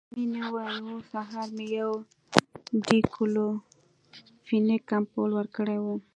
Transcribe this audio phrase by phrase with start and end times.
[0.15, 1.91] مينې وويل هو سهار مې يو
[2.85, 5.83] ډيکلوفينک امپول ورکړى و.